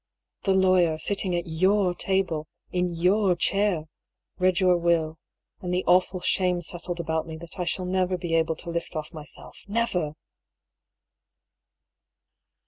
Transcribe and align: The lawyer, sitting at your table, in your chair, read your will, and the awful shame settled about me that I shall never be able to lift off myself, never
The 0.45 0.55
lawyer, 0.55 0.97
sitting 0.97 1.35
at 1.35 1.45
your 1.45 1.93
table, 1.93 2.47
in 2.71 2.91
your 2.95 3.35
chair, 3.35 3.85
read 4.39 4.59
your 4.59 4.75
will, 4.75 5.19
and 5.59 5.71
the 5.71 5.83
awful 5.85 6.21
shame 6.21 6.63
settled 6.63 6.99
about 6.99 7.27
me 7.27 7.37
that 7.37 7.59
I 7.59 7.65
shall 7.65 7.85
never 7.85 8.17
be 8.17 8.33
able 8.33 8.55
to 8.55 8.71
lift 8.71 8.95
off 8.95 9.13
myself, 9.13 9.59
never 9.67 10.13